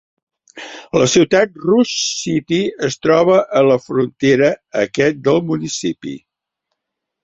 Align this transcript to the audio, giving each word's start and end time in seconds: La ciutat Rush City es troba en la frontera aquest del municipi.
La 1.01 1.07
ciutat 1.11 1.59
Rush 1.65 1.93
City 2.23 2.63
es 2.89 2.99
troba 3.05 3.37
en 3.63 3.71
la 3.75 3.79
frontera 3.87 4.53
aquest 4.85 5.25
del 5.31 5.43
municipi. 5.55 6.21